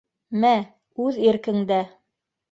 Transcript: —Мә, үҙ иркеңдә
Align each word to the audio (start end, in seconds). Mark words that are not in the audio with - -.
—Мә, 0.43 0.53
үҙ 1.07 1.19
иркеңдә 1.31 1.79